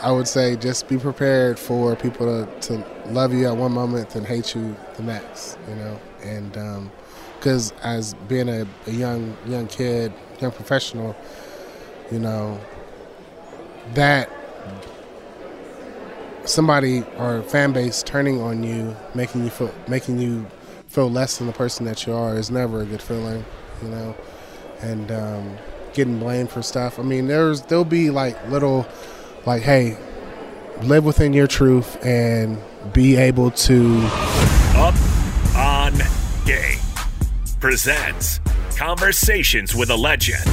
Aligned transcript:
I 0.00 0.12
would 0.12 0.28
say 0.28 0.56
just 0.56 0.88
be 0.88 0.96
prepared 0.96 1.58
for 1.58 1.96
people 1.96 2.26
to, 2.26 2.60
to 2.68 2.84
love 3.10 3.32
you 3.32 3.46
at 3.46 3.56
one 3.56 3.72
moment 3.72 4.14
and 4.14 4.26
hate 4.26 4.54
you 4.54 4.76
the 4.96 5.02
next, 5.02 5.58
you 5.68 5.74
know. 5.74 6.00
And 6.22 6.52
because 7.38 7.72
um, 7.72 7.78
as 7.82 8.14
being 8.28 8.48
a, 8.48 8.66
a, 8.86 8.90
young 8.90 9.36
young 9.46 9.66
kid, 9.66 10.12
young 10.40 10.52
professional, 10.52 11.16
you 12.12 12.18
know, 12.18 12.60
that 13.94 14.30
somebody 16.44 17.02
or 17.18 17.42
fan 17.42 17.72
base 17.72 18.02
turning 18.02 18.40
on 18.40 18.62
you, 18.62 18.96
making 19.14 19.44
you 19.44 19.50
feel 19.50 19.74
making 19.88 20.18
you 20.18 20.46
feel 20.86 21.10
less 21.10 21.38
than 21.38 21.46
the 21.46 21.52
person 21.52 21.84
that 21.86 22.06
you 22.06 22.12
are 22.14 22.36
is 22.36 22.50
never 22.50 22.82
a 22.82 22.86
good 22.86 23.02
feeling, 23.02 23.44
you 23.82 23.88
know. 23.88 24.16
And 24.80 25.10
um, 25.10 25.56
getting 25.92 26.18
blamed 26.20 26.50
for 26.50 26.62
stuff. 26.62 26.98
I 26.98 27.02
mean, 27.02 27.26
there's 27.26 27.62
there'll 27.62 27.84
be 27.84 28.10
like 28.10 28.36
little 28.48 28.86
like, 29.48 29.62
hey, 29.62 29.96
live 30.82 31.06
within 31.06 31.32
your 31.32 31.46
truth 31.46 32.04
and 32.04 32.58
be 32.92 33.16
able 33.16 33.50
to. 33.50 33.98
Up 34.76 34.94
on 35.56 35.94
Game 36.44 36.78
presents 37.58 38.40
Conversations 38.76 39.74
with 39.74 39.88
a 39.88 39.96
Legend. 39.96 40.46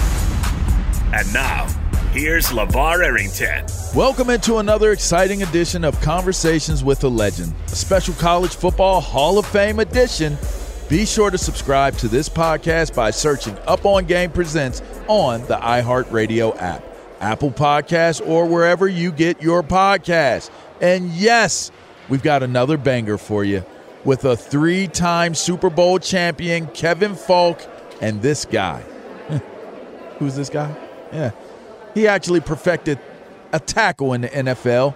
And 1.14 1.32
now, 1.34 1.68
here's 2.14 2.48
LeVar 2.48 3.04
Arrington. 3.04 3.66
Welcome 3.94 4.30
into 4.30 4.60
another 4.60 4.94
exciting 4.94 5.44
edition 5.44 5.84
of 5.84 6.00
Conversations 6.00 6.82
with 6.82 7.04
a 7.04 7.10
Legend, 7.10 7.54
a 7.66 7.76
special 7.76 8.14
college 8.14 8.56
football 8.56 9.02
Hall 9.02 9.38
of 9.38 9.46
Fame 9.46 9.80
edition. 9.80 10.38
Be 10.88 11.06
sure 11.06 11.32
to 11.32 11.38
subscribe 11.38 11.98
to 11.98 12.08
this 12.08 12.30
podcast 12.30 12.96
by 12.96 13.12
searching 13.12 13.58
Up 13.68 13.86
on 13.86 14.06
Game 14.06 14.32
Presents 14.32 14.82
on 15.10 15.42
the 15.48 15.58
iHeartRadio 15.58 16.56
app. 16.62 16.95
Apple 17.20 17.52
Podcasts, 17.52 18.26
or 18.26 18.46
wherever 18.46 18.88
you 18.88 19.12
get 19.12 19.42
your 19.42 19.64
podcasts. 19.64 20.50
And 20.82 21.10
yes, 21.10 21.72
we've 22.10 22.24
got 22.24 22.44
another 22.44 22.78
banger 22.78 23.18
for 23.18 23.44
you 23.44 23.66
with 24.04 24.24
a 24.26 24.38
three 24.38 24.88
time 24.88 25.34
Super 25.34 25.70
Bowl 25.70 26.00
champion, 26.00 26.68
Kevin 26.68 27.16
Faulk, 27.16 27.62
and 28.02 28.22
this 28.22 28.46
guy. 28.46 28.82
Who's 30.20 30.36
this 30.36 30.50
guy? 30.50 30.74
Yeah. 31.12 31.32
He 31.94 32.08
actually 32.08 32.42
perfected 32.42 33.00
a 33.52 33.60
tackle 33.60 34.14
in 34.14 34.22
the 34.22 34.30
NFL, 34.30 34.96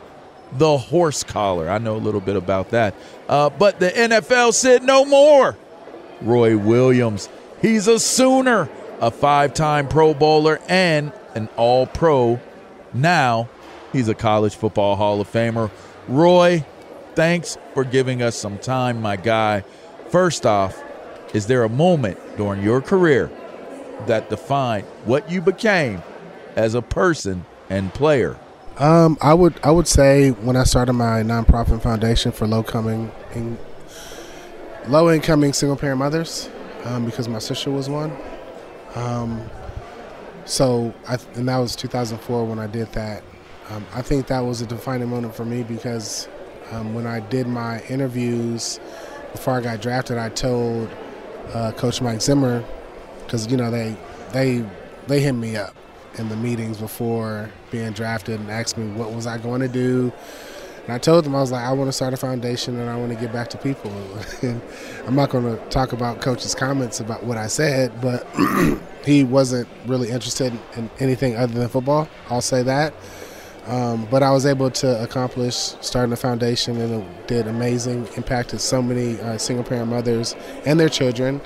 the 0.54 0.78
horse 0.78 1.24
collar. 1.24 1.70
I 1.70 1.78
know 1.78 1.96
a 1.96 1.98
little 1.98 2.22
bit 2.22 2.36
about 2.36 2.72
that. 2.72 2.94
Uh, 3.28 3.50
but 3.50 3.80
the 3.80 3.90
NFL 3.90 4.54
said 4.54 4.84
no 4.84 5.06
more. 5.06 5.58
Roy 6.22 6.58
Williams. 6.58 7.30
He's 7.62 7.88
a 7.88 8.00
Sooner, 8.00 8.70
a 9.00 9.12
five 9.12 9.54
time 9.54 9.88
Pro 9.88 10.14
Bowler, 10.14 10.60
and 10.68 11.12
an 11.36 11.50
all 11.58 11.86
pro. 11.88 12.40
Now 12.94 13.50
he's 13.92 14.08
a 14.08 14.16
college 14.16 14.56
football 14.56 14.96
Hall 14.96 15.22
of 15.22 15.32
Famer. 15.32 15.72
Roy, 16.08 16.66
thanks 17.16 17.58
for 17.74 17.84
giving 17.84 18.22
us 18.22 18.36
some 18.36 18.58
time, 18.58 19.02
my 19.02 19.16
guy. 19.16 19.64
First 20.10 20.46
off, 20.46 20.82
is 21.34 21.48
there 21.48 21.64
a 21.64 21.70
moment 21.70 22.18
during 22.38 22.64
your 22.64 22.82
career 22.82 23.32
that 24.08 24.30
defined 24.30 24.86
what 25.06 25.30
you 25.30 25.42
became 25.42 26.02
as 26.56 26.74
a 26.74 26.82
person 26.82 27.46
and 27.70 27.94
player? 27.94 28.38
Um, 28.78 29.18
I 29.22 29.34
would 29.34 29.60
I 29.62 29.72
would 29.72 29.88
say 29.88 30.32
when 30.32 30.56
I 30.56 30.64
started 30.64 30.94
my 30.94 31.22
nonprofit 31.22 31.82
foundation 31.82 32.32
for 32.32 32.48
low 32.48 32.64
coming 32.64 33.12
in, 33.36 33.58
low 34.88 35.12
incoming 35.12 35.52
single 35.52 35.76
parent 35.76 36.00
mothers, 36.00 36.50
um, 36.86 37.06
because 37.06 37.28
my 37.28 37.40
sister 37.40 37.72
was 37.72 37.90
one. 37.90 38.16
Um, 38.96 39.50
so, 40.50 40.94
I, 41.08 41.20
and 41.36 41.48
that 41.48 41.58
was 41.58 41.76
2004 41.76 42.44
when 42.46 42.58
I 42.58 42.66
did 42.66 42.92
that. 42.94 43.24
Um, 43.70 43.86
I 43.94 44.02
think 44.02 44.26
that 44.28 44.40
was 44.40 44.62
a 44.62 44.66
defining 44.66 45.08
moment 45.08 45.36
for 45.36 45.46
me 45.46 45.62
because 45.62 46.28
um, 46.72 46.96
when 46.96 47.06
I 47.06 47.20
did 47.20 47.46
my 47.46 47.82
interviews 47.84 48.80
before 49.32 49.54
I 49.54 49.62
got 49.62 49.80
drafted, 49.80 50.18
I 50.18 50.30
told 50.30 50.90
uh, 51.54 51.72
Coach 51.74 52.02
Mike 52.02 52.22
Zimmer 52.22 52.64
because 53.20 53.46
you 53.52 53.58
know 53.58 53.70
they 53.70 53.96
they 54.34 54.66
they 55.06 55.22
hit 55.22 55.34
me 55.34 55.56
up 55.56 55.76
in 56.18 56.30
the 56.30 56.36
meetings 56.36 56.78
before 56.78 57.52
being 57.70 57.92
drafted 57.92 58.40
and 58.40 58.50
asked 58.50 58.76
me 58.76 58.92
what 58.94 59.14
was 59.14 59.28
I 59.28 59.38
going 59.38 59.62
to 59.62 59.68
do. 59.68 60.12
And 60.90 60.96
I 60.96 60.98
told 60.98 61.24
them 61.24 61.36
I 61.36 61.40
was 61.40 61.52
like, 61.52 61.64
I 61.64 61.72
want 61.72 61.88
to 61.88 61.92
start 61.92 62.16
a 62.16 62.18
foundation 62.18 62.80
and 62.80 62.90
I 62.90 62.96
want 62.96 63.12
to 63.14 63.16
get 63.16 63.32
back 63.32 63.48
to 63.52 63.60
people. 63.60 63.92
and 64.42 64.60
I'm 65.06 65.14
not 65.14 65.30
going 65.30 65.44
to 65.44 65.64
talk 65.70 65.94
about 65.94 66.20
Coach's 66.20 66.56
comments 66.56 67.00
about 67.00 67.24
what 67.24 67.38
I 67.38 67.46
said, 67.46 68.02
but 68.02 68.28
he 69.06 69.24
wasn't 69.24 69.68
really 69.86 70.10
interested 70.10 70.52
in 70.76 70.90
anything 70.98 71.36
other 71.36 71.54
than 71.54 71.70
football. 71.70 72.10
I'll 72.32 72.42
say 72.42 72.64
that. 72.64 72.96
Um, 73.68 74.08
but 74.10 74.24
I 74.24 74.32
was 74.32 74.48
able 74.48 74.72
to 74.72 75.04
accomplish 75.04 75.54
starting 75.54 76.12
a 76.12 76.16
foundation, 76.16 76.82
and 76.82 77.04
it 77.04 77.28
did 77.28 77.46
amazing. 77.46 78.08
Impacted 78.18 78.60
so 78.60 78.82
many 78.82 79.22
uh, 79.22 79.38
single 79.38 79.64
parent 79.64 79.92
mothers 79.92 80.36
and 80.66 80.80
their 80.80 80.90
children, 80.90 81.40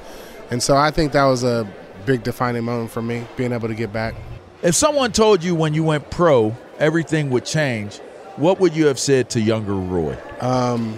and 0.51 0.63
so 0.63 0.77
I 0.77 0.89
think 0.89 1.11
that 1.11 1.25
was 1.25 1.43
a 1.43 1.67
big 2.05 2.23
defining 2.23 2.63
moment 2.63 2.91
for 2.91 3.01
me, 3.01 3.27
being 3.35 3.51
able 3.51 3.67
to 3.67 3.75
get 3.75 3.91
back. 3.91 4.15
If 4.61 4.73
someone 4.75 5.11
told 5.11 5.43
you 5.43 5.53
when 5.53 5.73
you 5.73 5.83
went 5.83 6.09
pro 6.09 6.55
everything 6.79 7.29
would 7.29 7.45
change, 7.45 7.99
what 8.35 8.59
would 8.59 8.75
you 8.75 8.88
have 8.88 8.99
said 8.99 9.29
to 9.31 9.41
younger 9.41 9.75
Roy? 9.75 10.18
Um, 10.41 10.97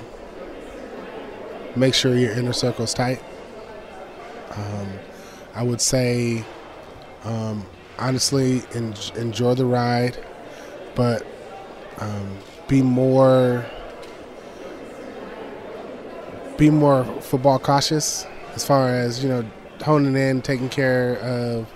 make 1.76 1.94
sure 1.94 2.16
your 2.16 2.32
inner 2.32 2.54
circle's 2.54 2.94
tight. 2.94 3.22
Um, 4.52 4.88
I 5.54 5.64
would 5.64 5.82
say, 5.82 6.46
um, 7.24 7.66
honestly, 8.00 8.62
en- 8.74 8.96
enjoy 9.16 9.56
the 9.56 9.66
ride, 9.66 10.18
but 10.96 11.26
um, 12.00 12.38
be 12.68 12.82
more 12.82 13.66
be 16.58 16.70
more 16.70 17.04
football 17.22 17.60
cautious 17.60 18.26
as 18.54 18.66
far 18.66 18.88
as 18.88 19.22
you 19.22 19.30
know 19.30 19.46
honing 19.84 20.16
in, 20.16 20.42
taking 20.42 20.70
care 20.70 21.18
of 21.18 21.68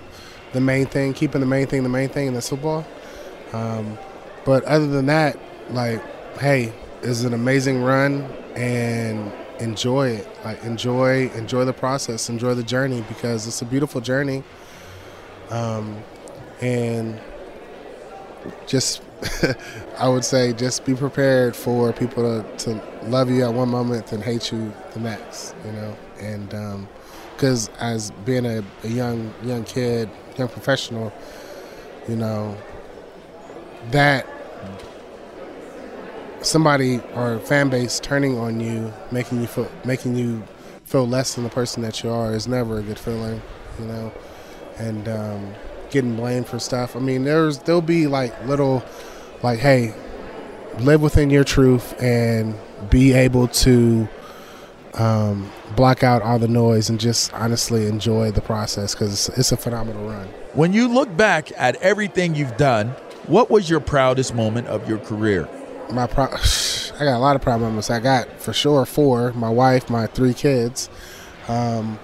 the 0.53 0.61
main 0.61 0.85
thing, 0.85 1.13
keeping 1.13 1.41
the 1.41 1.47
main 1.47 1.67
thing 1.67 1.83
the 1.83 1.89
main 1.89 2.09
thing, 2.09 2.27
and 2.27 2.35
that's 2.35 2.49
football. 2.49 2.85
Um, 3.51 3.97
but 4.45 4.63
other 4.63 4.87
than 4.87 5.07
that, 5.07 5.37
like, 5.71 6.01
hey, 6.39 6.73
it's 7.01 7.23
an 7.23 7.33
amazing 7.33 7.81
run, 7.81 8.23
and 8.55 9.31
enjoy 9.59 10.09
it. 10.09 10.27
Like 10.43 10.63
enjoy 10.63 11.29
enjoy 11.31 11.65
the 11.65 11.73
process, 11.73 12.29
enjoy 12.29 12.53
the 12.53 12.63
journey 12.63 13.03
because 13.07 13.47
it's 13.47 13.61
a 13.61 13.65
beautiful 13.65 14.01
journey. 14.01 14.43
Um, 15.49 15.97
and 16.61 17.19
just 18.67 19.01
I 19.99 20.07
would 20.07 20.23
say 20.23 20.53
just 20.53 20.85
be 20.85 20.95
prepared 20.95 21.55
for 21.55 21.91
people 21.91 22.43
to, 22.43 22.57
to 22.65 22.81
love 23.07 23.29
you 23.29 23.43
at 23.43 23.53
one 23.53 23.69
moment 23.69 24.11
and 24.11 24.23
hate 24.23 24.51
you 24.51 24.73
the 24.93 24.99
next. 24.99 25.55
You 25.65 25.71
know, 25.73 25.97
and 26.19 26.49
because 27.35 27.67
um, 27.69 27.75
as 27.79 28.11
being 28.25 28.45
a, 28.45 28.63
a 28.83 28.87
young 28.87 29.33
young 29.43 29.63
kid, 29.65 30.09
young 30.37 30.47
professional, 30.47 31.11
you 32.07 32.15
know, 32.15 32.57
that 33.91 34.25
somebody 36.41 36.99
or 37.15 37.39
fan 37.39 37.69
base 37.69 37.99
turning 37.99 38.37
on 38.37 38.59
you, 38.59 38.93
making 39.11 39.41
you 39.41 39.47
feel 39.47 39.71
making 39.85 40.15
you 40.15 40.43
feel 40.85 41.07
less 41.07 41.35
than 41.35 41.43
the 41.43 41.49
person 41.49 41.83
that 41.83 42.03
you 42.03 42.09
are 42.09 42.33
is 42.33 42.47
never 42.47 42.79
a 42.79 42.81
good 42.81 42.99
feeling, 42.99 43.41
you 43.79 43.85
know. 43.85 44.11
And 44.77 45.07
um, 45.09 45.53
getting 45.89 46.15
blamed 46.15 46.47
for 46.47 46.59
stuff. 46.59 46.95
I 46.95 46.99
mean, 46.99 47.23
there's 47.23 47.59
there'll 47.59 47.81
be 47.81 48.07
like 48.07 48.45
little, 48.45 48.83
like, 49.43 49.59
hey, 49.59 49.93
live 50.79 51.01
within 51.01 51.29
your 51.29 51.43
truth 51.43 51.99
and 52.01 52.55
be 52.89 53.13
able 53.13 53.47
to 53.49 54.07
um, 54.95 55.51
block 55.75 56.03
out 56.03 56.21
all 56.21 56.39
the 56.39 56.47
noise 56.47 56.89
and 56.89 56.99
just 56.99 57.33
honestly 57.33 57.87
enjoy 57.87 58.31
the 58.31 58.41
process 58.41 58.93
because 58.93 59.11
it's, 59.11 59.37
it's 59.37 59.51
a 59.51 59.57
phenomenal 59.57 60.07
run. 60.07 60.27
When 60.53 60.73
you 60.73 60.87
look 60.87 61.15
back 61.15 61.51
at 61.57 61.75
everything 61.77 62.35
you've 62.35 62.57
done, 62.57 62.89
what 63.27 63.49
was 63.49 63.69
your 63.69 63.79
proudest 63.79 64.33
moment 64.33 64.67
of 64.67 64.87
your 64.89 64.97
career? 64.99 65.47
My 65.91 66.07
pro- 66.07 66.25
I 66.99 67.05
got 67.05 67.15
a 67.15 67.19
lot 67.19 67.35
of 67.35 67.45
moments. 67.45 67.89
I 67.89 67.99
got 67.99 68.41
for 68.41 68.53
sure 68.53 68.85
four: 68.85 69.33
my 69.33 69.49
wife, 69.49 69.89
my 69.89 70.07
three 70.07 70.33
kids. 70.33 70.89
Um, 71.47 71.99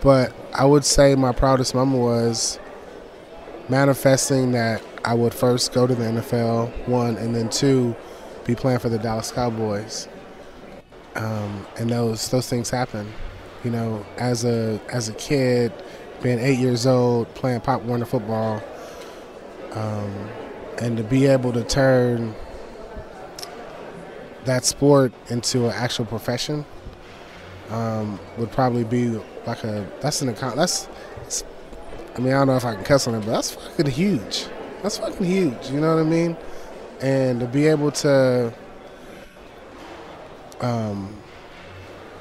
but 0.00 0.32
I 0.54 0.64
would 0.64 0.84
say 0.84 1.14
my 1.14 1.32
proudest 1.32 1.74
moment 1.74 2.02
was 2.02 2.58
manifesting 3.68 4.52
that 4.52 4.82
I 5.04 5.14
would 5.14 5.34
first 5.34 5.72
go 5.72 5.86
to 5.86 5.94
the 5.94 6.04
NFL, 6.04 6.88
one, 6.88 7.16
and 7.16 7.34
then 7.34 7.48
two, 7.48 7.94
be 8.44 8.54
playing 8.54 8.78
for 8.78 8.88
the 8.88 8.98
Dallas 8.98 9.30
Cowboys. 9.30 10.08
Um, 11.14 11.66
and 11.78 11.90
those 11.90 12.30
those 12.30 12.48
things 12.48 12.70
happen. 12.70 13.12
You 13.64 13.70
know, 13.70 14.06
as 14.18 14.44
a 14.44 14.80
as 14.90 15.08
a 15.08 15.14
kid, 15.14 15.72
being 16.22 16.38
eight 16.38 16.58
years 16.58 16.86
old, 16.86 17.32
playing 17.34 17.60
Pop 17.60 17.82
Warner 17.82 18.04
football, 18.04 18.62
um, 19.72 20.30
and 20.80 20.96
to 20.96 21.02
be 21.02 21.26
able 21.26 21.52
to 21.52 21.64
turn 21.64 22.34
that 24.44 24.64
sport 24.64 25.12
into 25.28 25.66
an 25.66 25.72
actual 25.72 26.04
profession 26.04 26.64
um, 27.70 28.18
would 28.38 28.50
probably 28.50 28.84
be 28.84 29.20
like 29.46 29.64
a 29.64 29.86
that's 30.00 30.22
an 30.22 30.28
account 30.28 30.56
that's 30.56 30.88
I 32.16 32.20
mean 32.20 32.32
I 32.32 32.38
don't 32.38 32.48
know 32.48 32.56
if 32.56 32.64
I 32.64 32.74
can 32.74 32.84
cuss 32.84 33.06
on 33.06 33.14
it, 33.14 33.20
but 33.20 33.32
that's 33.32 33.52
fucking 33.52 33.86
huge. 33.86 34.46
That's 34.82 34.98
fucking 34.98 35.26
huge. 35.26 35.70
You 35.70 35.80
know 35.80 35.94
what 35.94 36.00
I 36.00 36.08
mean? 36.08 36.36
And 37.00 37.40
to 37.40 37.46
be 37.46 37.66
able 37.66 37.92
to 37.92 38.52
um, 40.60 41.16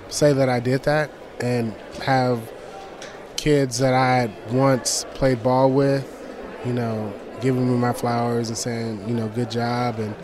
say 0.09 0.33
that 0.33 0.49
I 0.49 0.59
did 0.59 0.83
that 0.83 1.09
and 1.39 1.73
have 2.03 2.51
kids 3.35 3.79
that 3.79 3.93
I 3.93 4.31
once 4.51 5.05
played 5.13 5.41
ball 5.41 5.71
with, 5.71 6.05
you 6.65 6.73
know, 6.73 7.13
giving 7.41 7.71
me 7.71 7.77
my 7.77 7.93
flowers 7.93 8.49
and 8.49 8.57
saying, 8.57 9.07
you 9.07 9.15
know, 9.15 9.27
good 9.29 9.51
job 9.51 9.99
and 9.99 10.15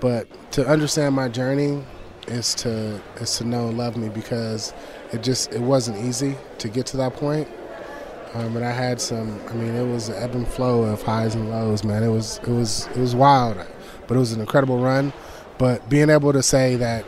but 0.00 0.26
to 0.52 0.66
understand 0.66 1.14
my 1.14 1.28
journey 1.28 1.82
is 2.26 2.54
to 2.54 3.00
is 3.16 3.36
to 3.38 3.44
know 3.44 3.68
and 3.68 3.78
love 3.78 3.96
me 3.96 4.08
because 4.08 4.72
it 5.12 5.22
just 5.22 5.52
it 5.52 5.60
wasn't 5.60 6.04
easy 6.04 6.36
to 6.58 6.68
get 6.68 6.86
to 6.86 6.96
that 6.98 7.14
point. 7.14 7.48
Um, 8.34 8.56
and 8.56 8.64
I 8.64 8.70
had 8.70 9.00
some. 9.00 9.40
I 9.48 9.54
mean, 9.54 9.74
it 9.74 9.86
was 9.86 10.08
an 10.08 10.22
ebb 10.22 10.34
and 10.34 10.46
flow 10.46 10.82
of 10.84 11.02
highs 11.02 11.34
and 11.34 11.50
lows, 11.50 11.82
man. 11.82 12.02
It 12.02 12.08
was 12.08 12.38
it 12.38 12.48
was 12.48 12.86
it 12.88 12.98
was 12.98 13.14
wild, 13.14 13.56
but 14.06 14.16
it 14.16 14.20
was 14.20 14.32
an 14.32 14.40
incredible 14.40 14.78
run. 14.78 15.12
But 15.58 15.88
being 15.88 16.10
able 16.10 16.32
to 16.32 16.42
say 16.42 16.76
that 16.76 17.04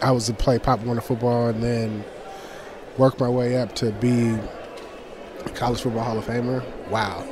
I 0.00 0.12
was 0.12 0.26
to 0.26 0.34
play 0.34 0.58
Pop 0.58 0.80
Warner 0.80 1.00
football 1.00 1.48
and 1.48 1.62
then 1.62 2.04
work 2.96 3.18
my 3.18 3.28
way 3.28 3.56
up 3.56 3.74
to 3.76 3.90
be 3.92 4.38
a 5.44 5.50
college 5.50 5.80
football 5.80 6.04
Hall 6.04 6.18
of 6.18 6.24
Famer. 6.26 6.64
Wow, 6.88 7.26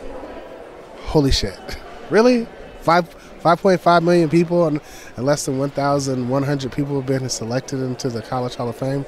holy 1.02 1.30
shit! 1.30 1.58
Really, 2.10 2.46
five 2.82 3.08
5.5 3.44 4.02
million 4.02 4.30
people 4.30 4.66
and, 4.66 4.80
less 5.18 5.44
than 5.44 5.58
1,100 5.58 6.72
people 6.72 6.96
have 6.96 7.06
been 7.06 7.28
selected 7.28 7.80
into 7.80 8.08
the 8.08 8.22
College 8.22 8.54
Hall 8.54 8.68
of 8.68 8.76
Fame. 8.76 9.04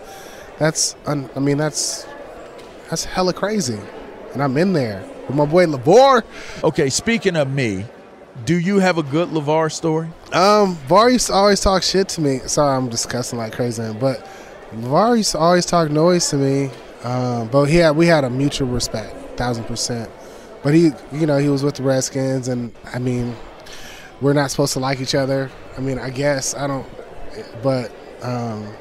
That's, 0.58 0.94
un, 1.06 1.30
I 1.34 1.40
mean, 1.40 1.56
that's 1.56 2.06
that's 2.88 3.04
hella 3.04 3.32
crazy. 3.32 3.78
And 4.32 4.42
I'm 4.42 4.56
in 4.56 4.72
there 4.72 5.04
with 5.26 5.36
my 5.36 5.46
boy 5.46 5.66
LeVar. 5.66 6.22
Okay, 6.62 6.90
speaking 6.90 7.36
of 7.36 7.50
me, 7.50 7.84
do 8.44 8.58
you 8.58 8.78
have 8.78 8.98
a 8.98 9.02
good 9.02 9.30
LeVar 9.30 9.72
story? 9.72 10.08
Um, 10.32 10.76
VAR 10.86 11.10
used 11.10 11.28
to 11.28 11.32
always 11.32 11.60
talk 11.60 11.82
shit 11.82 12.08
to 12.10 12.20
me. 12.20 12.38
Sorry, 12.40 12.76
I'm 12.76 12.88
discussing 12.88 13.38
like 13.38 13.54
crazy, 13.54 13.92
but 13.98 14.26
LeVar 14.72 15.16
used 15.16 15.32
to 15.32 15.38
always 15.38 15.66
talk 15.66 15.90
noise 15.90 16.28
to 16.30 16.36
me. 16.36 16.70
Um, 17.02 17.48
but 17.48 17.64
he 17.66 17.76
had 17.76 17.96
we 17.96 18.06
had 18.06 18.24
a 18.24 18.30
mutual 18.30 18.68
respect, 18.68 19.38
thousand 19.38 19.64
percent. 19.64 20.10
But 20.62 20.74
he, 20.74 20.90
you 21.12 21.26
know, 21.26 21.38
he 21.38 21.48
was 21.48 21.62
with 21.62 21.76
the 21.76 21.82
Redskins, 21.82 22.48
and 22.48 22.72
I 22.92 22.98
mean, 22.98 23.36
we're 24.20 24.32
not 24.32 24.50
supposed 24.50 24.72
to 24.74 24.80
like 24.80 25.00
each 25.00 25.14
other. 25.14 25.50
I 25.76 25.80
mean, 25.80 25.98
I 25.98 26.10
guess 26.10 26.54
I 26.54 26.66
don't, 26.66 26.86
but 27.62 27.92
um, 28.22 28.72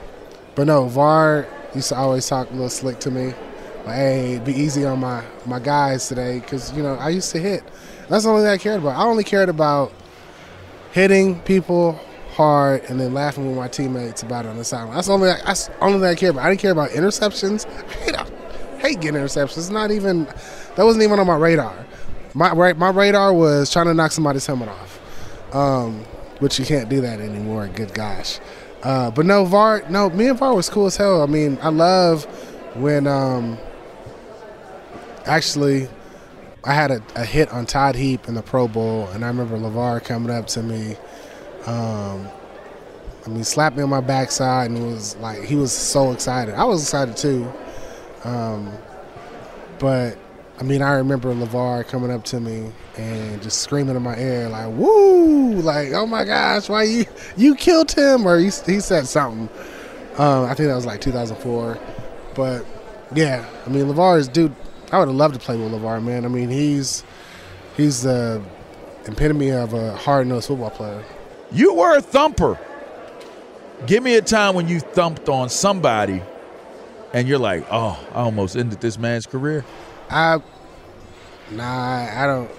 but 0.55 0.67
no, 0.67 0.87
VAR 0.87 1.47
used 1.73 1.89
to 1.89 1.95
always 1.95 2.27
talk 2.27 2.49
a 2.49 2.53
little 2.53 2.69
slick 2.69 2.99
to 2.99 3.11
me. 3.11 3.33
Like, 3.85 3.95
hey, 3.95 4.41
be 4.43 4.53
easy 4.53 4.85
on 4.85 4.99
my 4.99 5.23
my 5.45 5.59
guys 5.59 6.07
today, 6.07 6.39
because 6.39 6.73
you 6.73 6.81
know 6.81 6.95
I 6.95 7.09
used 7.09 7.31
to 7.31 7.39
hit. 7.39 7.63
That's 8.09 8.23
the 8.23 8.29
only 8.29 8.43
thing 8.43 8.51
I 8.51 8.57
cared 8.57 8.81
about. 8.81 8.97
I 8.97 9.03
only 9.03 9.23
cared 9.23 9.49
about 9.49 9.91
hitting 10.91 11.41
people 11.41 11.99
hard 12.33 12.83
and 12.89 12.99
then 12.99 13.13
laughing 13.13 13.47
with 13.47 13.57
my 13.57 13.67
teammates 13.67 14.23
about 14.23 14.45
it 14.45 14.49
on 14.49 14.57
the 14.57 14.63
sideline. 14.63 14.95
That's 14.95 15.07
the 15.07 15.13
only 15.13 15.27
that's 15.27 15.67
the 15.67 15.79
only 15.79 15.99
thing 15.99 16.09
I 16.09 16.15
care 16.15 16.29
about. 16.29 16.45
I 16.45 16.49
didn't 16.49 16.61
care 16.61 16.71
about 16.71 16.91
interceptions. 16.91 17.65
I 17.89 17.93
hate, 17.99 18.15
I 18.15 18.77
hate 18.79 19.01
getting 19.01 19.19
interceptions. 19.19 19.57
It's 19.57 19.69
not 19.69 19.91
even 19.91 20.25
that 20.75 20.85
wasn't 20.85 21.03
even 21.03 21.19
on 21.19 21.27
my 21.27 21.35
radar. 21.35 21.85
My 22.33 22.73
my 22.73 22.89
radar 22.89 23.33
was 23.33 23.71
trying 23.71 23.87
to 23.87 23.93
knock 23.93 24.11
somebody's 24.11 24.45
helmet 24.45 24.69
off 24.69 25.01
um, 25.55 26.03
which 26.39 26.59
you 26.59 26.65
can't 26.65 26.89
do 26.89 27.01
that 27.01 27.19
anymore. 27.19 27.67
Good 27.73 27.93
gosh. 27.93 28.39
Uh, 28.83 29.09
but 29.09 29.25
no, 29.25 29.45
VAR, 29.45 29.83
no, 29.89 30.09
me 30.09 30.27
and 30.27 30.37
VAR 30.37 30.53
was 30.53 30.69
cool 30.69 30.85
as 30.85 30.97
hell. 30.97 31.23
I 31.23 31.25
mean, 31.25 31.57
I 31.61 31.69
love 31.69 32.25
when 32.75 33.07
um, 33.07 33.57
actually 35.25 35.87
I 36.63 36.73
had 36.73 36.91
a, 36.91 37.01
a, 37.15 37.25
hit 37.25 37.51
on 37.51 37.65
Todd 37.65 37.95
Heap 37.95 38.27
in 38.27 38.35
the 38.35 38.41
Pro 38.41 38.67
Bowl, 38.67 39.07
and 39.07 39.23
I 39.23 39.27
remember 39.27 39.57
LeVar 39.57 40.03
coming 40.03 40.29
up 40.29 40.47
to 40.47 40.61
me. 40.61 40.97
Um, 41.65 42.27
I 43.25 43.29
mean, 43.29 43.43
slapped 43.43 43.75
me 43.75 43.81
on 43.81 43.89
my 43.89 44.01
backside 44.01 44.69
and 44.69 44.85
was 44.85 45.15
like, 45.17 45.43
he 45.43 45.55
was 45.55 45.71
so 45.71 46.11
excited. 46.11 46.53
I 46.53 46.63
was 46.65 46.83
excited 46.83 47.17
too. 47.17 47.51
Um, 48.23 48.71
but 49.79 50.17
I 50.57 50.63
mean, 50.63 50.81
I 50.81 50.93
remember 50.93 51.33
LeVar 51.33 51.87
coming 51.87 52.11
up 52.11 52.23
to 52.25 52.39
me 52.39 52.71
and 52.97 53.41
just 53.41 53.61
screaming 53.61 53.95
in 53.95 54.01
my 54.03 54.17
ear 54.17 54.47
like 54.47 54.69
"Woo!" 54.69 55.55
Like, 55.55 55.91
"Oh 55.91 56.05
my 56.05 56.23
gosh, 56.23 56.69
why 56.69 56.83
you 56.83 57.05
you 57.35 57.55
killed 57.55 57.91
him?" 57.91 58.25
Or 58.25 58.37
he, 58.37 58.45
he 58.45 58.79
said 58.79 59.05
something. 59.05 59.49
Um, 60.17 60.45
I 60.45 60.53
think 60.53 60.69
that 60.69 60.75
was 60.75 60.85
like 60.85 61.01
2004. 61.01 61.77
But 62.35 62.65
yeah, 63.13 63.45
I 63.65 63.69
mean, 63.69 63.85
LeVar 63.85 64.17
is 64.19 64.27
dude. 64.29 64.55
I 64.93 64.99
would 64.99 65.09
have 65.09 65.17
loved 65.17 65.33
to 65.33 65.39
play 65.39 65.57
with 65.57 65.73
LeVar, 65.73 66.01
man. 66.01 66.23
I 66.23 66.29
mean, 66.29 66.49
he's 66.49 67.03
he's 67.75 68.03
the 68.03 68.41
epitome 69.05 69.51
of 69.51 69.73
a 69.73 69.95
hard 69.97 70.27
nosed 70.27 70.47
football 70.47 70.69
player. 70.69 71.03
You 71.51 71.73
were 71.73 71.97
a 71.97 72.01
thumper. 72.01 72.57
Give 73.87 74.01
me 74.01 74.15
a 74.15 74.21
time 74.21 74.55
when 74.55 74.69
you 74.69 74.79
thumped 74.79 75.27
on 75.27 75.49
somebody, 75.49 76.21
and 77.13 77.27
you're 77.27 77.39
like, 77.39 77.65
"Oh, 77.69 77.99
I 78.13 78.21
almost 78.21 78.55
ended 78.55 78.79
this 78.79 78.97
man's 78.97 79.25
career." 79.25 79.65
I 80.09 80.41
nah, 81.51 82.23
I 82.23 82.27
don't. 82.27 82.51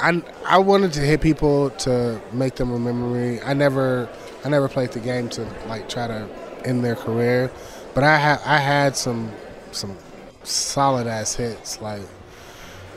I 0.00 0.22
I 0.46 0.58
wanted 0.58 0.92
to 0.94 1.00
hit 1.00 1.20
people 1.20 1.70
to 1.70 2.20
make 2.32 2.56
them 2.56 2.72
remember 2.72 3.06
me. 3.06 3.40
I 3.40 3.54
never 3.54 4.08
I 4.44 4.48
never 4.48 4.68
played 4.68 4.92
the 4.92 5.00
game 5.00 5.28
to 5.30 5.42
like 5.66 5.88
try 5.88 6.06
to 6.06 6.28
end 6.64 6.84
their 6.84 6.96
career, 6.96 7.50
but 7.94 8.04
I 8.04 8.16
had 8.16 8.40
I 8.44 8.58
had 8.58 8.96
some 8.96 9.32
some 9.72 9.96
solid 10.44 11.06
ass 11.06 11.34
hits. 11.34 11.80
Like, 11.80 12.02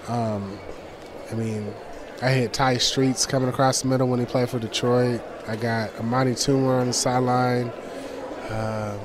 um, 0.08 0.60
I 1.32 1.36
mean, 1.36 1.74
I 2.22 2.30
hit 2.30 2.54
Tai 2.54 2.78
Streets 2.78 3.26
coming 3.26 3.50
across 3.50 3.82
the 3.82 3.88
middle 3.88 4.08
when 4.08 4.20
he 4.20 4.26
played 4.26 4.50
for 4.50 4.60
Detroit. 4.60 5.22
I 5.48 5.56
got 5.56 5.96
Amani 6.00 6.32
Toomer 6.32 6.82
on 6.82 6.88
the 6.88 6.94
sideline. 6.94 7.72
Um, 8.50 9.00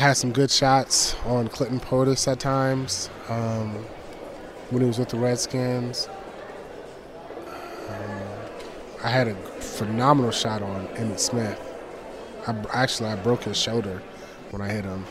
had 0.00 0.14
some 0.14 0.32
good 0.32 0.50
shots 0.50 1.14
on 1.24 1.48
Clinton 1.48 1.78
Portis 1.78 2.26
at 2.30 2.40
times 2.40 3.10
um, 3.28 3.70
when 4.70 4.82
he 4.82 4.88
was 4.88 4.98
with 4.98 5.08
the 5.08 5.18
Redskins. 5.18 6.08
Um, 7.88 8.22
I 9.04 9.08
had 9.08 9.28
a 9.28 9.34
phenomenal 9.34 10.32
shot 10.32 10.62
on 10.62 10.88
Emmitt 10.88 11.20
Smith. 11.20 11.60
I, 12.46 12.56
actually, 12.72 13.10
I 13.10 13.16
broke 13.16 13.44
his 13.44 13.56
shoulder 13.56 14.02
when 14.50 14.60
I 14.60 14.68
hit 14.68 14.84
him. 14.84 15.04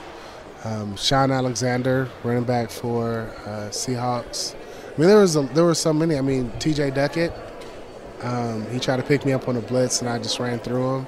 Um, 0.65 0.95
Shaun 0.95 1.31
Alexander, 1.31 2.09
running 2.23 2.43
back 2.43 2.69
for 2.69 3.33
uh, 3.45 3.69
Seahawks. 3.69 4.55
I 4.55 4.99
mean, 4.99 5.07
there 5.07 5.17
was 5.17 5.35
a, 5.35 5.41
there 5.41 5.63
were 5.63 5.75
so 5.75 5.93
many. 5.93 6.17
I 6.17 6.21
mean, 6.21 6.51
T.J. 6.59 6.91
Duckett. 6.91 7.33
Um, 8.21 8.65
he 8.69 8.79
tried 8.79 8.97
to 8.97 9.03
pick 9.03 9.25
me 9.25 9.33
up 9.33 9.47
on 9.47 9.57
a 9.57 9.61
blitz, 9.61 10.01
and 10.01 10.09
I 10.09 10.17
just 10.19 10.39
ran 10.39 10.59
through 10.59 10.97
him. 10.97 11.07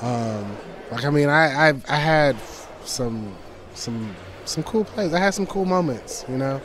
Um, 0.00 0.56
like 0.90 1.04
I 1.04 1.10
mean, 1.10 1.28
I, 1.28 1.70
I 1.70 1.74
I 1.88 1.96
had 1.96 2.36
some 2.84 3.36
some 3.74 4.14
some 4.44 4.62
cool 4.64 4.84
plays. 4.84 5.12
I 5.12 5.18
had 5.18 5.34
some 5.34 5.46
cool 5.46 5.64
moments, 5.64 6.24
you 6.28 6.36
know. 6.36 6.60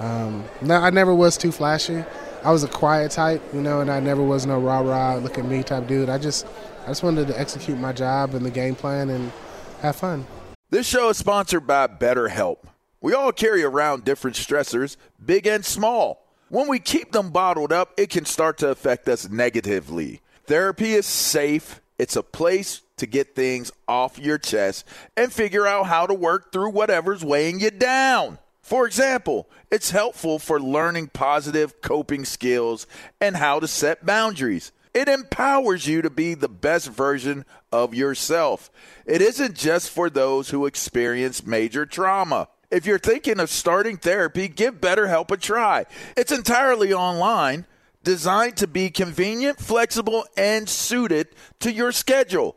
Um, 0.00 0.44
no, 0.60 0.76
I 0.76 0.90
never 0.90 1.14
was 1.14 1.36
too 1.36 1.52
flashy. 1.52 2.04
I 2.42 2.50
was 2.50 2.62
a 2.62 2.68
quiet 2.68 3.10
type, 3.10 3.42
you 3.54 3.62
know, 3.62 3.80
and 3.80 3.90
I 3.90 4.00
never 4.00 4.22
was 4.22 4.44
no 4.44 4.58
rah 4.58 4.80
rah 4.80 5.14
look 5.16 5.38
at 5.38 5.44
me 5.44 5.62
type 5.62 5.86
dude. 5.86 6.08
I 6.08 6.18
just 6.18 6.46
I 6.84 6.88
just 6.88 7.02
wanted 7.02 7.28
to 7.28 7.40
execute 7.40 7.78
my 7.78 7.92
job 7.92 8.34
and 8.34 8.44
the 8.44 8.50
game 8.50 8.74
plan 8.74 9.10
and 9.10 9.32
have 9.80 9.96
fun. 9.96 10.26
This 10.70 10.86
show 10.86 11.08
is 11.08 11.16
sponsored 11.16 11.66
by 11.66 11.86
BetterHelp. 11.86 12.58
We 13.00 13.14
all 13.14 13.32
carry 13.32 13.62
around 13.62 14.04
different 14.04 14.36
stressors, 14.36 14.96
big 15.24 15.46
and 15.46 15.64
small. 15.64 16.26
When 16.48 16.68
we 16.68 16.78
keep 16.78 17.12
them 17.12 17.30
bottled 17.30 17.72
up, 17.72 17.92
it 17.96 18.10
can 18.10 18.24
start 18.24 18.58
to 18.58 18.68
affect 18.68 19.08
us 19.08 19.28
negatively. 19.28 20.20
Therapy 20.46 20.92
is 20.92 21.06
safe. 21.06 21.80
It's 21.98 22.16
a 22.16 22.22
place 22.22 22.82
to 22.96 23.06
get 23.06 23.34
things 23.34 23.72
off 23.88 24.18
your 24.18 24.38
chest 24.38 24.86
and 25.16 25.32
figure 25.32 25.66
out 25.66 25.86
how 25.86 26.06
to 26.06 26.14
work 26.14 26.52
through 26.52 26.70
whatever's 26.70 27.24
weighing 27.24 27.60
you 27.60 27.70
down. 27.70 28.38
For 28.62 28.86
example, 28.86 29.48
it's 29.70 29.90
helpful 29.90 30.38
for 30.38 30.58
learning 30.58 31.08
positive 31.08 31.82
coping 31.82 32.24
skills 32.24 32.86
and 33.20 33.36
how 33.36 33.60
to 33.60 33.68
set 33.68 34.06
boundaries. 34.06 34.72
It 34.94 35.08
empowers 35.08 35.86
you 35.86 36.02
to 36.02 36.10
be 36.10 36.34
the 36.34 36.48
best 36.48 36.88
version 36.88 37.44
of 37.72 37.94
yourself. 37.94 38.70
It 39.04 39.20
isn't 39.20 39.56
just 39.56 39.90
for 39.90 40.08
those 40.08 40.50
who 40.50 40.66
experience 40.66 41.44
major 41.44 41.84
trauma. 41.84 42.48
If 42.70 42.86
you're 42.86 42.98
thinking 42.98 43.40
of 43.40 43.50
starting 43.50 43.96
therapy, 43.96 44.48
give 44.48 44.80
BetterHelp 44.80 45.30
a 45.30 45.36
try. 45.36 45.84
It's 46.16 46.32
entirely 46.32 46.92
online, 46.92 47.66
designed 48.02 48.56
to 48.58 48.66
be 48.66 48.88
convenient, 48.88 49.58
flexible, 49.58 50.24
and 50.36 50.68
suited 50.68 51.28
to 51.60 51.72
your 51.72 51.92
schedule. 51.92 52.56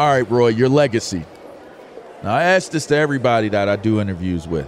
All 0.00 0.06
right, 0.06 0.30
Roy, 0.30 0.48
your 0.48 0.70
legacy. 0.70 1.26
Now, 2.22 2.34
I 2.34 2.42
ask 2.44 2.72
this 2.72 2.86
to 2.86 2.96
everybody 2.96 3.50
that 3.50 3.68
I 3.68 3.76
do 3.76 4.00
interviews 4.00 4.48
with. 4.48 4.66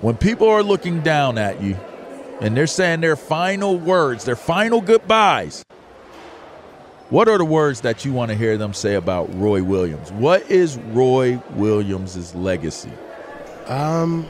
When 0.00 0.16
people 0.16 0.48
are 0.48 0.64
looking 0.64 1.02
down 1.02 1.38
at 1.38 1.62
you 1.62 1.76
and 2.40 2.56
they're 2.56 2.66
saying 2.66 3.00
their 3.00 3.14
final 3.14 3.78
words, 3.78 4.24
their 4.24 4.34
final 4.34 4.80
goodbyes, 4.80 5.64
what 7.10 7.28
are 7.28 7.38
the 7.38 7.44
words 7.44 7.82
that 7.82 8.04
you 8.04 8.12
want 8.12 8.32
to 8.32 8.36
hear 8.36 8.58
them 8.58 8.74
say 8.74 8.94
about 8.96 9.32
Roy 9.36 9.62
Williams? 9.62 10.10
What 10.10 10.50
is 10.50 10.78
Roy 10.78 11.40
Williams' 11.50 12.34
legacy? 12.34 12.90
Um, 13.68 14.28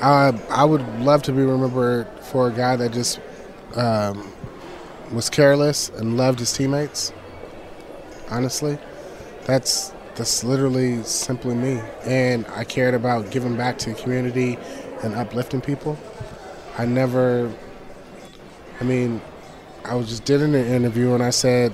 I 0.00 0.32
I 0.48 0.64
would 0.64 1.00
love 1.00 1.22
to 1.24 1.32
be 1.32 1.42
remembered 1.42 2.08
for 2.22 2.48
a 2.48 2.50
guy 2.50 2.76
that 2.76 2.94
just 2.94 3.20
um, 3.74 4.32
was 5.12 5.28
careless 5.28 5.90
and 5.90 6.16
loved 6.16 6.38
his 6.38 6.54
teammates. 6.54 7.12
Honestly, 8.30 8.78
that's 9.44 9.92
that's 10.16 10.42
literally 10.42 11.02
simply 11.02 11.54
me, 11.54 11.80
and 12.04 12.46
I 12.48 12.64
cared 12.64 12.94
about 12.94 13.30
giving 13.30 13.56
back 13.56 13.78
to 13.78 13.90
the 13.90 13.96
community 13.96 14.58
and 15.02 15.14
uplifting 15.14 15.60
people. 15.60 15.98
I 16.78 16.86
never, 16.86 17.52
I 18.80 18.84
mean, 18.84 19.20
I 19.84 19.94
was 19.94 20.08
just 20.08 20.24
did 20.24 20.42
an 20.42 20.54
interview 20.54 21.14
and 21.14 21.22
I 21.22 21.30
said, 21.30 21.72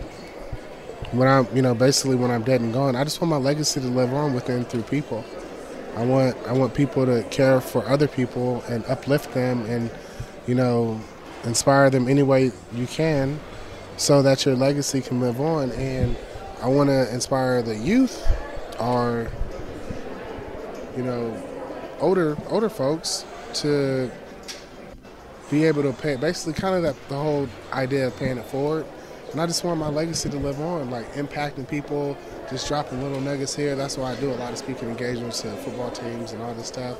when 1.12 1.28
I'm, 1.28 1.46
you 1.54 1.62
know, 1.62 1.74
basically 1.74 2.16
when 2.16 2.30
I'm 2.30 2.42
dead 2.42 2.60
and 2.60 2.72
gone, 2.72 2.96
I 2.96 3.04
just 3.04 3.20
want 3.20 3.30
my 3.30 3.36
legacy 3.36 3.80
to 3.80 3.86
live 3.86 4.12
on 4.12 4.34
within 4.34 4.64
through 4.64 4.82
people. 4.82 5.24
I 5.96 6.04
want 6.04 6.36
I 6.46 6.52
want 6.52 6.74
people 6.74 7.04
to 7.06 7.22
care 7.30 7.60
for 7.60 7.86
other 7.86 8.08
people 8.08 8.62
and 8.68 8.84
uplift 8.86 9.34
them 9.34 9.64
and, 9.66 9.90
you 10.46 10.54
know, 10.54 11.00
inspire 11.44 11.90
them 11.90 12.08
any 12.08 12.22
way 12.22 12.50
you 12.74 12.86
can, 12.86 13.40
so 13.96 14.22
that 14.22 14.44
your 14.44 14.56
legacy 14.56 15.00
can 15.00 15.20
live 15.20 15.40
on. 15.40 15.70
And 15.72 16.16
I 16.62 16.68
want 16.68 16.90
to 16.90 17.12
inspire 17.12 17.60
the 17.60 17.76
youth, 17.76 18.24
or 18.78 19.28
you 20.96 21.02
know, 21.02 21.42
older 22.00 22.36
older 22.48 22.68
folks 22.68 23.24
to 23.54 24.10
be 25.50 25.64
able 25.64 25.82
to 25.82 25.92
pay. 25.92 26.16
Basically, 26.16 26.52
kind 26.52 26.76
of 26.76 26.82
that 26.82 27.08
the 27.08 27.16
whole 27.16 27.48
idea 27.72 28.06
of 28.06 28.16
paying 28.16 28.38
it 28.38 28.46
forward. 28.46 28.86
And 29.32 29.40
I 29.40 29.46
just 29.46 29.64
want 29.64 29.80
my 29.80 29.88
legacy 29.88 30.28
to 30.28 30.36
live 30.36 30.60
on, 30.60 30.90
like 30.90 31.10
impacting 31.14 31.66
people, 31.66 32.16
just 32.50 32.68
dropping 32.68 33.02
little 33.02 33.20
nuggets 33.20 33.56
here. 33.56 33.74
That's 33.74 33.96
why 33.96 34.12
I 34.12 34.16
do 34.16 34.30
a 34.30 34.34
lot 34.34 34.52
of 34.52 34.58
speaking 34.58 34.88
engagements 34.88 35.40
to 35.40 35.50
football 35.56 35.90
teams 35.90 36.32
and 36.32 36.42
all 36.42 36.54
this 36.54 36.68
stuff. 36.68 36.98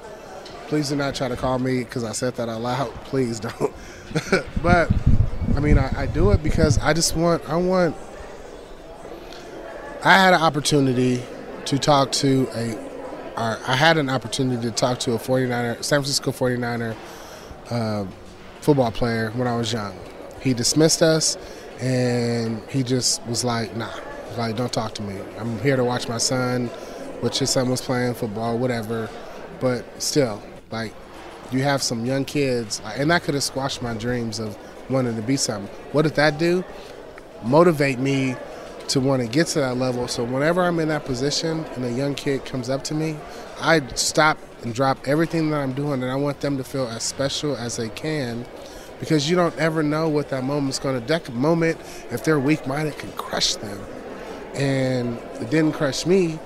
Please 0.68 0.88
do 0.88 0.96
not 0.96 1.14
try 1.14 1.28
to 1.28 1.36
call 1.36 1.58
me 1.58 1.80
because 1.80 2.04
I 2.04 2.12
said 2.12 2.34
that 2.36 2.48
out 2.48 2.62
loud. 2.62 2.90
Please 3.04 3.38
don't. 3.38 3.72
but 4.62 4.90
I 5.54 5.60
mean, 5.60 5.78
I, 5.78 6.02
I 6.02 6.06
do 6.06 6.30
it 6.30 6.42
because 6.42 6.78
I 6.78 6.94
just 6.94 7.14
want. 7.14 7.48
I 7.48 7.56
want. 7.56 7.94
I 10.04 10.14
had 10.14 10.34
an 10.34 10.42
opportunity 10.42 11.22
to 11.66 11.78
talk 11.78 12.10
to 12.12 12.48
a. 12.56 12.90
Or 13.36 13.58
I 13.66 13.76
had 13.76 13.98
an 13.98 14.10
opportunity 14.10 14.68
to 14.68 14.72
talk 14.72 14.98
to 15.00 15.12
a 15.12 15.16
49er, 15.16 15.82
San 15.82 16.00
Francisco 16.00 16.32
49er 16.32 16.96
uh, 17.70 18.04
football 18.60 18.90
player 18.90 19.30
when 19.36 19.46
I 19.46 19.56
was 19.56 19.72
young. 19.72 19.96
He 20.40 20.54
dismissed 20.54 21.02
us, 21.02 21.38
and 21.80 22.60
he 22.68 22.82
just 22.82 23.24
was 23.26 23.44
like, 23.44 23.76
"Nah, 23.76 23.94
like 24.36 24.56
don't 24.56 24.72
talk 24.72 24.94
to 24.96 25.02
me. 25.02 25.20
I'm 25.38 25.60
here 25.60 25.76
to 25.76 25.84
watch 25.84 26.08
my 26.08 26.18
son, 26.18 26.66
which 27.20 27.38
his 27.38 27.50
son 27.50 27.70
was 27.70 27.80
playing 27.80 28.14
football, 28.14 28.58
whatever. 28.58 29.08
But 29.60 29.84
still, 30.02 30.42
like, 30.72 30.92
you 31.52 31.62
have 31.62 31.80
some 31.80 32.04
young 32.04 32.24
kids, 32.24 32.82
and 32.96 33.08
that 33.12 33.22
could 33.22 33.34
have 33.34 33.44
squashed 33.44 33.80
my 33.82 33.94
dreams 33.94 34.40
of 34.40 34.58
wanting 34.90 35.14
to 35.14 35.22
be 35.22 35.36
something. 35.36 35.72
What 35.92 36.02
did 36.02 36.16
that 36.16 36.38
do? 36.38 36.64
Motivate 37.44 38.00
me 38.00 38.34
to 38.88 39.00
want 39.00 39.22
to 39.22 39.28
get 39.28 39.46
to 39.48 39.60
that 39.60 39.76
level. 39.76 40.08
So 40.08 40.24
whenever 40.24 40.62
I'm 40.62 40.78
in 40.78 40.88
that 40.88 41.04
position 41.04 41.64
and 41.76 41.84
a 41.84 41.90
young 41.92 42.14
kid 42.14 42.44
comes 42.44 42.68
up 42.68 42.84
to 42.84 42.94
me, 42.94 43.16
I 43.60 43.86
stop 43.94 44.38
and 44.62 44.74
drop 44.74 44.98
everything 45.06 45.50
that 45.50 45.60
I'm 45.60 45.72
doing, 45.72 46.02
and 46.02 46.10
I 46.10 46.16
want 46.16 46.40
them 46.40 46.56
to 46.56 46.64
feel 46.64 46.86
as 46.86 47.02
special 47.02 47.56
as 47.56 47.76
they 47.76 47.88
can. 47.88 48.44
Because 49.00 49.28
you 49.28 49.34
don't 49.34 49.56
ever 49.58 49.82
know 49.82 50.08
what 50.08 50.28
that 50.28 50.44
moment's 50.44 50.78
going 50.78 51.00
to. 51.00 51.04
That 51.08 51.32
moment, 51.32 51.80
if 52.12 52.22
they're 52.22 52.38
weak-minded, 52.38 52.98
can 52.98 53.10
crush 53.12 53.56
them. 53.56 53.80
And 54.54 55.18
it 55.40 55.50
didn't 55.50 55.72
crush 55.72 56.06
me, 56.06 56.38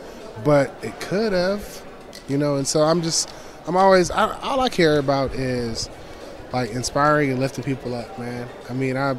but 0.42 0.74
it 0.82 0.98
could 1.00 1.34
have, 1.34 1.82
you 2.28 2.38
know. 2.38 2.56
And 2.56 2.66
so 2.66 2.80
I'm 2.80 3.02
just, 3.02 3.30
I'm 3.66 3.76
always, 3.76 4.10
I, 4.10 4.38
all 4.40 4.60
I 4.60 4.70
care 4.70 4.98
about 4.98 5.34
is 5.34 5.90
like 6.52 6.70
inspiring 6.70 7.30
and 7.30 7.40
lifting 7.40 7.62
people 7.62 7.94
up, 7.94 8.18
man. 8.18 8.48
I 8.70 8.72
mean, 8.72 8.96
I, 8.96 9.16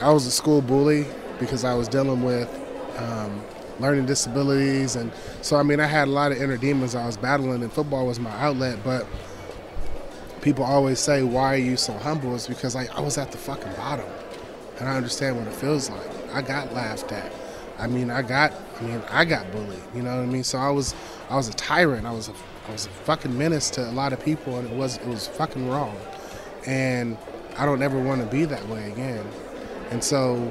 I 0.00 0.10
was 0.10 0.26
a 0.26 0.30
school 0.30 0.62
bully 0.62 1.06
because 1.38 1.64
I 1.64 1.74
was 1.74 1.88
dealing 1.88 2.22
with 2.22 2.48
um, 2.98 3.42
learning 3.80 4.06
disabilities, 4.06 4.96
and 4.96 5.12
so 5.42 5.56
I 5.56 5.62
mean 5.62 5.80
I 5.80 5.86
had 5.86 6.08
a 6.08 6.10
lot 6.10 6.32
of 6.32 6.40
inner 6.40 6.56
demons 6.56 6.94
I 6.94 7.06
was 7.06 7.16
battling, 7.16 7.62
and 7.62 7.72
football 7.72 8.06
was 8.06 8.18
my 8.18 8.30
outlet. 8.40 8.78
But 8.84 9.06
people 10.40 10.64
always 10.64 10.98
say, 10.98 11.22
"Why 11.22 11.54
are 11.54 11.58
you 11.58 11.76
so 11.76 11.92
humble?" 11.92 12.34
It's 12.34 12.46
because 12.46 12.76
I, 12.76 12.86
I 12.94 13.00
was 13.00 13.18
at 13.18 13.32
the 13.32 13.38
fucking 13.38 13.72
bottom, 13.74 14.06
and 14.78 14.88
I 14.88 14.96
understand 14.96 15.36
what 15.36 15.46
it 15.46 15.54
feels 15.54 15.90
like. 15.90 16.10
I 16.32 16.42
got 16.42 16.72
laughed 16.72 17.12
at. 17.12 17.32
I 17.78 17.86
mean, 17.86 18.10
I 18.10 18.22
got, 18.22 18.52
I 18.80 18.82
mean, 18.84 19.02
I 19.10 19.24
got 19.24 19.50
bullied. 19.52 19.78
You 19.94 20.02
know 20.02 20.16
what 20.16 20.22
I 20.22 20.26
mean? 20.26 20.44
So 20.44 20.58
I 20.58 20.70
was, 20.70 20.94
I 21.28 21.36
was 21.36 21.48
a 21.48 21.52
tyrant. 21.54 22.06
I 22.06 22.12
was 22.12 22.28
a, 22.28 22.32
I 22.68 22.72
was 22.72 22.86
a 22.86 22.88
fucking 22.88 23.36
menace 23.36 23.70
to 23.70 23.88
a 23.88 23.92
lot 23.92 24.12
of 24.12 24.24
people, 24.24 24.56
and 24.56 24.68
it 24.68 24.74
was, 24.74 24.96
it 24.96 25.06
was 25.06 25.26
fucking 25.26 25.68
wrong. 25.68 25.96
And 26.66 27.18
I 27.58 27.66
don't 27.66 27.82
ever 27.82 28.00
want 28.00 28.22
to 28.22 28.26
be 28.26 28.44
that 28.46 28.66
way 28.68 28.90
again. 28.90 29.24
And 29.90 30.02
so, 30.02 30.50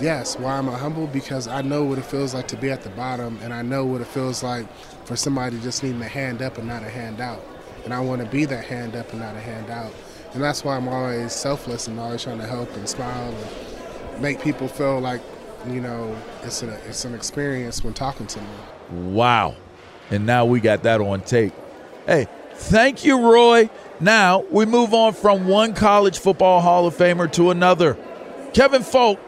yes, 0.00 0.38
why 0.38 0.58
am 0.58 0.68
I 0.68 0.78
humble? 0.78 1.06
Because 1.06 1.48
I 1.48 1.62
know 1.62 1.84
what 1.84 1.98
it 1.98 2.04
feels 2.04 2.34
like 2.34 2.48
to 2.48 2.56
be 2.56 2.70
at 2.70 2.82
the 2.82 2.90
bottom, 2.90 3.38
and 3.42 3.52
I 3.52 3.62
know 3.62 3.84
what 3.84 4.00
it 4.00 4.06
feels 4.06 4.42
like 4.42 4.66
for 5.06 5.16
somebody 5.16 5.58
just 5.60 5.82
needing 5.82 6.02
a 6.02 6.08
hand 6.08 6.42
up 6.42 6.58
and 6.58 6.66
not 6.66 6.82
a 6.82 6.88
hand 6.88 7.20
out. 7.20 7.42
And 7.84 7.94
I 7.94 8.00
want 8.00 8.22
to 8.22 8.28
be 8.28 8.44
that 8.46 8.64
hand 8.64 8.96
up 8.96 9.10
and 9.12 9.20
not 9.20 9.36
a 9.36 9.40
hand 9.40 9.70
out. 9.70 9.92
And 10.34 10.42
that's 10.42 10.64
why 10.64 10.76
I'm 10.76 10.88
always 10.88 11.32
selfless 11.32 11.86
and 11.86 11.98
always 11.98 12.22
trying 12.22 12.38
to 12.38 12.46
help 12.46 12.70
and 12.76 12.88
smile 12.88 13.32
and 13.32 14.22
make 14.22 14.42
people 14.42 14.68
feel 14.68 15.00
like, 15.00 15.22
you 15.68 15.80
know, 15.80 16.16
it's 16.42 16.62
an, 16.62 16.70
it's 16.88 17.04
an 17.04 17.14
experience 17.14 17.82
when 17.84 17.94
talking 17.94 18.26
to 18.26 18.40
me. 18.40 18.46
Wow. 18.90 19.56
And 20.10 20.26
now 20.26 20.44
we 20.44 20.60
got 20.60 20.82
that 20.82 21.00
on 21.00 21.22
tape. 21.22 21.54
Hey, 22.06 22.28
thank 22.52 23.04
you, 23.04 23.32
Roy. 23.32 23.70
Now 23.98 24.40
we 24.50 24.66
move 24.66 24.92
on 24.92 25.14
from 25.14 25.46
one 25.46 25.74
college 25.74 26.18
football 26.18 26.60
Hall 26.60 26.86
of 26.86 26.96
Famer 26.96 27.32
to 27.32 27.50
another. 27.50 27.96
Kevin 28.52 28.82
Faulk, 28.82 29.18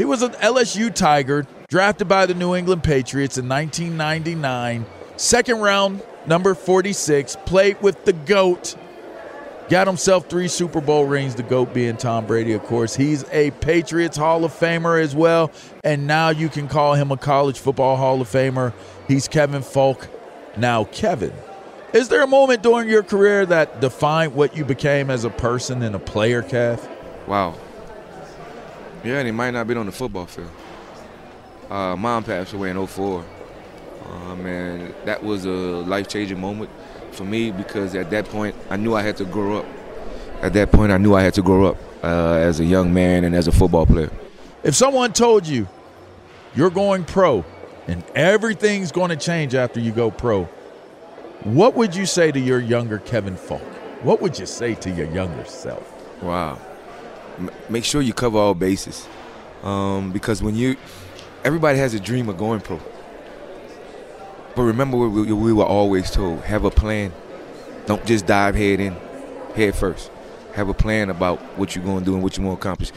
he 0.00 0.06
was 0.06 0.22
an 0.22 0.32
LSU 0.32 0.92
Tiger, 0.94 1.46
drafted 1.68 2.08
by 2.08 2.24
the 2.24 2.32
New 2.32 2.54
England 2.54 2.82
Patriots 2.82 3.36
in 3.36 3.46
1999. 3.46 4.86
Second 5.18 5.60
round, 5.60 6.02
number 6.26 6.54
46, 6.54 7.36
played 7.44 7.82
with 7.82 8.06
the 8.06 8.14
GOAT. 8.14 8.76
Got 9.68 9.88
himself 9.88 10.30
three 10.30 10.48
Super 10.48 10.80
Bowl 10.80 11.04
rings, 11.04 11.34
the 11.34 11.42
GOAT 11.42 11.74
being 11.74 11.98
Tom 11.98 12.24
Brady, 12.24 12.54
of 12.54 12.62
course. 12.62 12.96
He's 12.96 13.24
a 13.30 13.50
Patriots 13.50 14.16
Hall 14.16 14.42
of 14.46 14.52
Famer 14.52 14.98
as 14.98 15.14
well. 15.14 15.52
And 15.84 16.06
now 16.06 16.30
you 16.30 16.48
can 16.48 16.66
call 16.66 16.94
him 16.94 17.12
a 17.12 17.18
college 17.18 17.58
football 17.58 17.98
Hall 17.98 18.22
of 18.22 18.28
Famer. 18.28 18.72
He's 19.06 19.28
Kevin 19.28 19.60
Faulk. 19.60 20.08
Now, 20.56 20.84
Kevin, 20.84 21.34
is 21.92 22.08
there 22.08 22.22
a 22.22 22.26
moment 22.26 22.62
during 22.62 22.88
your 22.88 23.02
career 23.02 23.44
that 23.44 23.82
defined 23.82 24.34
what 24.34 24.56
you 24.56 24.64
became 24.64 25.10
as 25.10 25.26
a 25.26 25.30
person 25.30 25.82
and 25.82 25.94
a 25.94 25.98
player, 25.98 26.42
Kev? 26.42 26.88
Wow. 27.28 27.54
Yeah, 29.04 29.18
and 29.18 29.26
he 29.26 29.32
might 29.32 29.52
not 29.52 29.66
been 29.66 29.78
on 29.78 29.86
the 29.86 29.92
football 29.92 30.26
field. 30.26 30.50
Uh, 31.70 31.96
mom 31.96 32.24
passed 32.24 32.52
away 32.52 32.70
in 32.70 32.86
04. 32.86 33.24
Um, 34.10 34.44
and 34.44 34.94
that 35.04 35.22
was 35.22 35.44
a 35.44 35.50
life-changing 35.50 36.40
moment 36.40 36.70
for 37.12 37.24
me 37.24 37.50
because 37.50 37.94
at 37.94 38.10
that 38.10 38.26
point 38.26 38.54
I 38.68 38.76
knew 38.76 38.94
I 38.94 39.02
had 39.02 39.16
to 39.18 39.24
grow 39.24 39.58
up. 39.58 39.66
At 40.42 40.52
that 40.54 40.72
point 40.72 40.90
I 40.90 40.98
knew 40.98 41.14
I 41.14 41.22
had 41.22 41.34
to 41.34 41.42
grow 41.42 41.66
up 41.66 41.76
uh, 42.02 42.34
as 42.34 42.60
a 42.60 42.64
young 42.64 42.92
man 42.92 43.24
and 43.24 43.34
as 43.34 43.46
a 43.46 43.52
football 43.52 43.86
player. 43.86 44.10
If 44.62 44.74
someone 44.74 45.12
told 45.12 45.46
you 45.46 45.68
you're 46.54 46.70
going 46.70 47.04
pro 47.04 47.44
and 47.86 48.04
everything's 48.14 48.92
going 48.92 49.10
to 49.10 49.16
change 49.16 49.54
after 49.54 49.80
you 49.80 49.92
go 49.92 50.10
pro, 50.10 50.44
what 51.44 51.74
would 51.74 51.94
you 51.94 52.04
say 52.04 52.32
to 52.32 52.40
your 52.40 52.60
younger 52.60 52.98
Kevin 52.98 53.36
Faulk? 53.36 53.62
What 54.02 54.20
would 54.20 54.38
you 54.38 54.46
say 54.46 54.74
to 54.76 54.90
your 54.90 55.10
younger 55.12 55.44
self? 55.44 56.22
Wow. 56.22 56.58
Make 57.68 57.84
sure 57.84 58.02
you 58.02 58.12
cover 58.12 58.38
all 58.38 58.54
bases. 58.54 59.08
Um, 59.62 60.12
because 60.12 60.42
when 60.42 60.54
you, 60.54 60.76
everybody 61.44 61.78
has 61.78 61.94
a 61.94 62.00
dream 62.00 62.28
of 62.28 62.38
going 62.38 62.60
pro. 62.60 62.80
But 64.56 64.62
remember 64.62 64.96
what 64.96 65.10
we, 65.10 65.32
we 65.32 65.52
were 65.52 65.64
always 65.64 66.10
told 66.10 66.42
have 66.42 66.64
a 66.64 66.70
plan. 66.70 67.12
Don't 67.86 68.04
just 68.04 68.26
dive 68.26 68.54
head 68.54 68.80
in, 68.80 68.96
head 69.54 69.74
first. 69.74 70.10
Have 70.54 70.68
a 70.68 70.74
plan 70.74 71.10
about 71.10 71.38
what 71.58 71.74
you're 71.74 71.84
going 71.84 72.00
to 72.00 72.04
do 72.04 72.14
and 72.14 72.22
what 72.22 72.36
you 72.36 72.44
want 72.44 72.60
to 72.60 72.66
accomplish. 72.66 72.92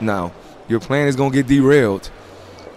Now, 0.00 0.32
your 0.68 0.80
plan 0.80 1.08
is 1.08 1.16
going 1.16 1.32
to 1.32 1.42
get 1.42 1.46
derailed, 1.46 2.10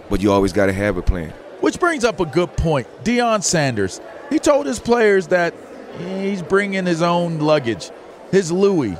but 0.08 0.20
you 0.22 0.32
always 0.32 0.52
got 0.52 0.66
to 0.66 0.72
have 0.72 0.96
a 0.96 1.02
plan. 1.02 1.30
Which 1.60 1.78
brings 1.78 2.04
up 2.04 2.18
a 2.18 2.26
good 2.26 2.56
point. 2.56 2.88
Deion 3.04 3.44
Sanders, 3.44 4.00
he 4.30 4.38
told 4.38 4.66
his 4.66 4.80
players 4.80 5.28
that 5.28 5.54
he's 5.98 6.42
bringing 6.42 6.86
his 6.86 7.02
own 7.02 7.38
luggage, 7.38 7.90
his 8.30 8.50
Louis. 8.50 8.96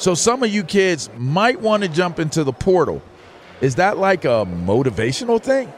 So 0.00 0.14
some 0.14 0.42
of 0.42 0.50
you 0.50 0.64
kids 0.64 1.10
might 1.18 1.60
want 1.60 1.82
to 1.82 1.88
jump 1.88 2.18
into 2.18 2.42
the 2.42 2.54
portal. 2.54 3.02
Is 3.60 3.74
that 3.74 3.98
like 3.98 4.24
a 4.24 4.46
motivational 4.46 5.42
thing? 5.42 5.70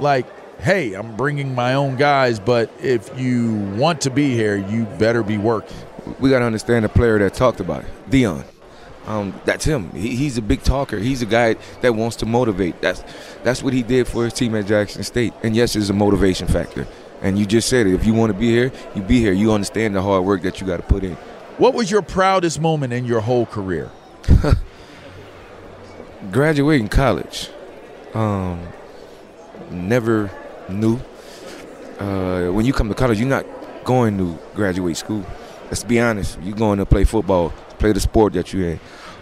Like, 0.00 0.24
hey, 0.60 0.94
I'm 0.94 1.14
bringing 1.14 1.54
my 1.54 1.74
own 1.74 1.96
guys, 1.96 2.40
but 2.40 2.72
if 2.80 3.10
you 3.20 3.52
want 3.76 4.00
to 4.00 4.10
be 4.10 4.34
here, 4.34 4.56
you 4.56 4.86
better 4.98 5.22
be 5.22 5.36
working. 5.36 5.76
We 6.20 6.30
got 6.30 6.38
to 6.38 6.46
understand 6.46 6.86
the 6.86 6.88
player 6.88 7.18
that 7.18 7.34
talked 7.34 7.60
about 7.60 7.84
it, 7.84 8.10
Deion. 8.10 8.46
Um, 9.04 9.38
that's 9.44 9.66
him. 9.66 9.90
He, 9.90 10.16
he's 10.16 10.38
a 10.38 10.42
big 10.42 10.62
talker. 10.62 10.96
He's 10.98 11.20
a 11.20 11.26
guy 11.26 11.56
that 11.82 11.94
wants 11.94 12.16
to 12.16 12.26
motivate. 12.26 12.80
That's 12.80 13.04
that's 13.42 13.62
what 13.62 13.74
he 13.74 13.82
did 13.82 14.08
for 14.08 14.24
his 14.24 14.32
team 14.32 14.54
at 14.54 14.64
Jackson 14.64 15.02
State. 15.02 15.34
And 15.42 15.54
yes, 15.54 15.76
it's 15.76 15.90
a 15.90 15.92
motivation 15.92 16.48
factor. 16.48 16.86
And 17.20 17.38
you 17.38 17.44
just 17.44 17.68
said 17.68 17.86
it. 17.86 17.92
If 17.92 18.06
you 18.06 18.14
want 18.14 18.32
to 18.32 18.38
be 18.38 18.48
here, 18.48 18.72
you 18.94 19.02
be 19.02 19.20
here. 19.20 19.34
You 19.34 19.52
understand 19.52 19.96
the 19.96 20.00
hard 20.00 20.24
work 20.24 20.40
that 20.42 20.62
you 20.62 20.66
got 20.66 20.78
to 20.78 20.82
put 20.82 21.04
in. 21.04 21.18
What 21.58 21.74
was 21.74 21.90
your 21.90 22.02
proudest 22.02 22.60
moment 22.60 22.92
in 22.92 23.04
your 23.04 23.20
whole 23.20 23.44
career? 23.44 23.90
Graduating 26.32 26.88
college. 26.88 27.50
Um, 28.14 28.68
never 29.70 30.30
knew. 30.68 30.98
Uh, 31.98 32.48
when 32.48 32.64
you 32.64 32.72
come 32.72 32.88
to 32.88 32.94
college, 32.94 33.18
you're 33.18 33.28
not 33.28 33.44
going 33.84 34.16
to 34.18 34.38
graduate 34.54 34.96
school. 34.96 35.26
Let's 35.66 35.84
be 35.84 36.00
honest. 36.00 36.38
You're 36.42 36.56
going 36.56 36.78
to 36.78 36.86
play 36.86 37.04
football, 37.04 37.50
play 37.78 37.92
the 37.92 38.00
sport 38.00 38.32
that 38.32 38.52
you're 38.52 38.70
in. 38.70 38.80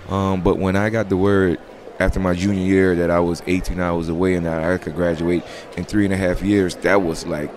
Um, 0.09 0.41
but 0.41 0.57
when 0.57 0.77
I 0.77 0.89
got 0.89 1.09
the 1.09 1.17
word 1.17 1.59
after 1.99 2.21
my 2.21 2.35
junior 2.35 2.65
year 2.65 2.95
that 2.95 3.11
I 3.11 3.21
was 3.21 3.43
18 3.47 3.81
hours 3.81 4.09
away 4.09 4.35
and 4.35 4.47
that 4.47 4.63
I 4.63 4.79
could 4.79 4.95
graduate 4.95 5.43
in 5.77 5.85
three 5.85 6.05
and 6.05 6.15
a 6.15 6.17
half 6.17 6.43
years, 6.43 6.77
that 6.77 7.03
was 7.03 7.27
like, 7.27 7.51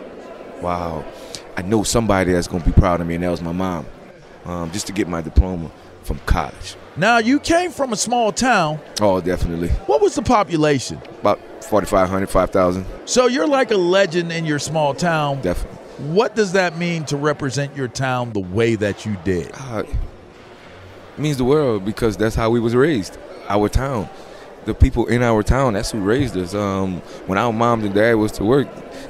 wow. 0.62 1.06
I 1.56 1.62
know 1.62 1.84
somebody 1.84 2.34
that's 2.34 2.48
going 2.48 2.64
to 2.64 2.70
be 2.70 2.74
proud 2.74 3.00
of 3.02 3.06
me, 3.06 3.16
and 3.16 3.24
that 3.24 3.30
was 3.30 3.42
my 3.42 3.52
mom. 3.52 3.86
Um, 4.46 4.72
just 4.72 4.88
to 4.88 4.94
get 4.94 5.08
my 5.08 5.22
diploma 5.22 5.72
from 6.04 6.20
college. 6.26 6.76
Now, 6.98 7.18
you 7.18 7.40
came 7.40 7.72
from 7.72 7.94
a 7.94 7.96
small 7.96 8.32
town. 8.32 8.80
Oh, 9.02 9.22
definitely. 9.22 9.70
What 9.88 10.02
was 10.02 10.16
the 10.16 10.22
population? 10.22 11.02
About 11.22 11.40
4,500, 11.64 12.30
5,000. 12.30 12.86
So 13.06 13.28
you're 13.28 13.48
like 13.48 13.72
a 13.72 13.78
legend 13.78 14.32
in 14.32 14.46
your 14.46 14.60
small 14.60 14.94
town. 14.94 15.42
Definitely. 15.42 15.80
What 16.14 16.36
does 16.36 16.52
that 16.54 16.78
mean 16.78 17.06
to 17.06 17.18
represent 17.18 17.76
your 17.76 17.88
town 17.88 18.34
the 18.34 18.42
way 18.42 18.76
that 18.76 19.06
you 19.06 19.16
did? 19.24 19.52
Uh, 19.54 19.84
it 19.86 21.20
means 21.20 21.38
the 21.38 21.46
world 21.46 21.86
because 21.86 22.18
that's 22.18 22.36
how 22.36 22.50
we 22.50 22.60
was 22.60 22.76
raised. 22.76 23.18
Our 23.48 23.70
town, 23.70 24.10
the 24.66 24.74
people 24.74 25.06
in 25.08 25.22
our 25.22 25.44
town, 25.44 25.74
that's 25.74 25.92
who 25.92 26.00
raised 26.00 26.38
us. 26.38 26.54
Um, 26.54 27.02
when 27.28 27.38
our 27.38 27.54
mom 27.54 27.84
and 27.84 27.94
dad 27.94 28.16
was 28.16 28.32
to 28.34 28.44
work, 28.44 28.68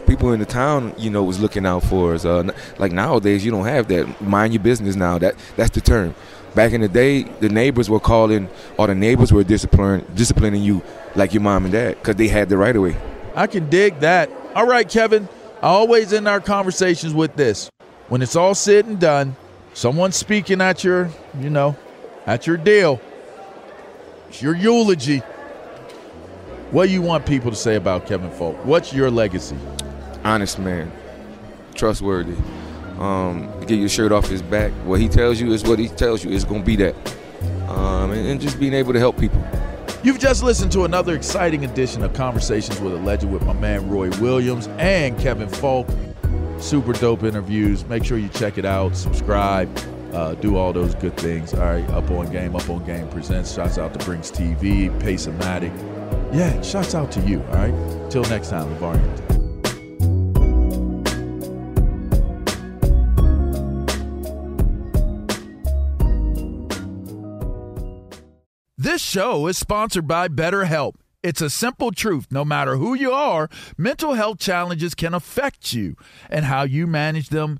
people 0.07 0.33
in 0.33 0.39
the 0.39 0.45
town, 0.45 0.93
you 0.97 1.09
know, 1.09 1.23
was 1.23 1.39
looking 1.39 1.65
out 1.65 1.83
for 1.83 2.13
us. 2.13 2.25
Uh, 2.25 2.51
like 2.77 2.91
nowadays, 2.91 3.45
you 3.45 3.51
don't 3.51 3.65
have 3.65 3.87
that. 3.89 4.21
Mind 4.21 4.53
your 4.53 4.63
business 4.63 4.95
now. 4.95 5.17
That 5.17 5.35
that's 5.55 5.71
the 5.71 5.81
term. 5.81 6.15
Back 6.55 6.73
in 6.73 6.81
the 6.81 6.87
day, 6.87 7.23
the 7.23 7.49
neighbors 7.49 7.89
were 7.89 7.99
calling, 7.99 8.47
or 8.77 8.87
the 8.87 8.95
neighbors 8.95 9.31
were 9.33 9.43
disciplining 9.43 10.05
disciplining 10.13 10.61
you 10.61 10.83
like 11.15 11.33
your 11.33 11.41
mom 11.41 11.65
and 11.65 11.73
dad 11.73 11.95
because 11.95 12.15
they 12.15 12.27
had 12.27 12.49
the 12.49 12.57
right 12.57 12.75
of 12.75 12.81
way. 12.81 12.97
I 13.35 13.47
can 13.47 13.69
dig 13.69 13.99
that. 13.99 14.29
All 14.55 14.67
right, 14.67 14.87
Kevin. 14.87 15.27
I 15.61 15.67
always 15.67 16.13
end 16.13 16.27
our 16.27 16.41
conversations 16.41 17.13
with 17.13 17.35
this. 17.35 17.69
When 18.09 18.21
it's 18.21 18.35
all 18.35 18.53
said 18.53 18.85
and 18.85 18.99
done, 18.99 19.35
someone's 19.73 20.15
speaking 20.15 20.61
at 20.61 20.83
your, 20.83 21.09
you 21.39 21.49
know, 21.49 21.75
at 22.27 22.45
your 22.45 22.57
deal. 22.57 22.99
It's 24.27 24.41
your 24.41 24.55
eulogy. 24.55 25.21
What 26.73 26.87
do 26.87 26.91
you 26.91 27.03
want 27.03 27.27
people 27.27 27.51
to 27.51 27.55
say 27.55 27.75
about 27.75 28.07
Kevin 28.07 28.31
Faulk? 28.31 28.55
What's 28.65 28.91
your 28.91 29.11
legacy? 29.11 29.55
Honest 30.23 30.57
man, 30.57 30.91
trustworthy. 31.75 32.35
Um, 32.97 33.47
get 33.67 33.77
your 33.77 33.89
shirt 33.89 34.11
off 34.11 34.27
his 34.27 34.41
back. 34.41 34.71
What 34.83 34.99
he 34.99 35.07
tells 35.07 35.39
you 35.39 35.53
is 35.53 35.63
what 35.63 35.77
he 35.77 35.87
tells 35.87 36.25
you. 36.25 36.31
It's 36.31 36.45
gonna 36.45 36.63
be 36.63 36.75
that. 36.77 36.95
Um, 37.69 38.09
and, 38.09 38.25
and 38.25 38.41
just 38.41 38.59
being 38.59 38.73
able 38.73 38.91
to 38.91 38.97
help 38.97 39.19
people. 39.19 39.39
You've 40.03 40.17
just 40.17 40.41
listened 40.41 40.71
to 40.71 40.83
another 40.85 41.13
exciting 41.13 41.63
edition 41.63 42.03
of 42.03 42.15
Conversations 42.15 42.79
with 42.81 42.93
a 42.93 42.97
Legend 42.97 43.31
with 43.31 43.45
my 43.45 43.53
man 43.53 43.87
Roy 43.87 44.09
Williams 44.19 44.65
and 44.79 45.15
Kevin 45.19 45.49
Faulk. 45.49 45.87
Super 46.57 46.93
dope 46.93 47.21
interviews. 47.21 47.85
Make 47.85 48.03
sure 48.03 48.17
you 48.17 48.29
check 48.29 48.57
it 48.57 48.65
out, 48.65 48.97
subscribe, 48.97 49.69
uh, 50.11 50.33
do 50.33 50.57
all 50.57 50.73
those 50.73 50.95
good 50.95 51.15
things. 51.17 51.53
All 51.53 51.59
right, 51.59 51.87
Up 51.91 52.09
on 52.09 52.31
Game, 52.31 52.55
Up 52.55 52.67
on 52.67 52.83
Game 52.83 53.07
presents. 53.09 53.53
Shouts 53.53 53.77
out 53.77 53.93
to 53.93 54.03
Brinks 54.03 54.31
TV, 54.31 54.89
Pace-O-Matic. 54.99 55.71
Yeah, 56.33 56.59
shouts 56.61 56.95
out 56.95 57.11
to 57.11 57.19
you. 57.21 57.43
All 57.43 57.69
right. 57.69 58.11
Till 58.11 58.23
next 58.23 58.49
time, 58.49 58.67
LeVar 58.75 59.23
This 68.75 69.01
show 69.01 69.45
is 69.47 69.59
sponsored 69.59 70.07
by 70.07 70.27
BetterHelp. 70.27 70.95
It's 71.21 71.39
a 71.39 71.49
simple 71.51 71.91
truth. 71.91 72.27
No 72.31 72.43
matter 72.43 72.77
who 72.77 72.95
you 72.95 73.11
are, 73.11 73.47
mental 73.77 74.15
health 74.15 74.39
challenges 74.39 74.95
can 74.95 75.13
affect 75.13 75.71
you, 75.71 75.95
and 76.29 76.45
how 76.45 76.63
you 76.63 76.87
manage 76.87 77.29
them 77.29 77.59